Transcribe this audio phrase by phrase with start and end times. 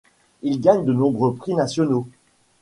[0.41, 2.07] Il gagne de nombreux prix nationaux.